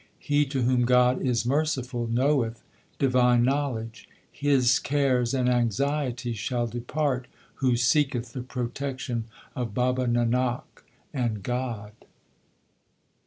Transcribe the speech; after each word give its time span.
He 0.17 0.47
to 0.47 0.63
whom 0.63 0.85
God 0.85 1.21
is 1.21 1.45
merciful 1.45 2.07
Knoweth 2.07 2.63
divine 2.97 3.43
knowledge. 3.43 4.09
His 4.31 4.79
cares 4.79 5.31
and 5.35 5.47
anxieties 5.47 6.39
shall 6.39 6.65
depart 6.65 7.27
Who 7.57 7.75
seeketh 7.77 8.33
the 8.33 8.41
protection 8.41 9.25
of 9.55 9.75
Baba 9.75 10.07
Nanak 10.07 10.63
and 11.13 11.43
God. 11.43 11.91